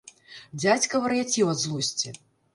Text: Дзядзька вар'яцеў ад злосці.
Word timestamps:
Дзядзька 0.61 1.01
вар'яцеў 1.03 1.53
ад 1.53 1.63
злосці. 1.67 2.09